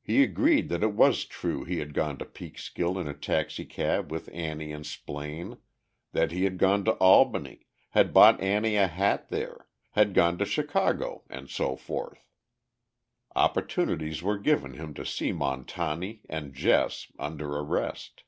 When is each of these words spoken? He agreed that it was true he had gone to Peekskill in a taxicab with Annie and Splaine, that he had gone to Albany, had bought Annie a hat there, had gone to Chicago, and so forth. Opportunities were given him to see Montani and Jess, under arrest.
He 0.00 0.22
agreed 0.22 0.68
that 0.68 0.84
it 0.84 0.92
was 0.94 1.24
true 1.24 1.64
he 1.64 1.80
had 1.80 1.92
gone 1.92 2.16
to 2.18 2.24
Peekskill 2.24 2.96
in 2.96 3.08
a 3.08 3.12
taxicab 3.12 4.08
with 4.08 4.28
Annie 4.32 4.70
and 4.70 4.86
Splaine, 4.86 5.58
that 6.12 6.30
he 6.30 6.44
had 6.44 6.58
gone 6.58 6.84
to 6.84 6.92
Albany, 6.98 7.66
had 7.90 8.14
bought 8.14 8.40
Annie 8.40 8.76
a 8.76 8.86
hat 8.86 9.30
there, 9.30 9.66
had 9.90 10.14
gone 10.14 10.38
to 10.38 10.44
Chicago, 10.44 11.24
and 11.28 11.50
so 11.50 11.74
forth. 11.74 12.28
Opportunities 13.34 14.22
were 14.22 14.38
given 14.38 14.74
him 14.74 14.94
to 14.94 15.04
see 15.04 15.32
Montani 15.32 16.20
and 16.28 16.54
Jess, 16.54 17.08
under 17.18 17.48
arrest. 17.58 18.22